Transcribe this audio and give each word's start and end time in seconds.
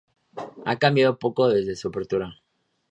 A 0.65 0.75
cambiado 0.79 1.19
poco 1.19 1.47
desde 1.47 1.75
su 1.75 1.89
apertura. 1.89 2.41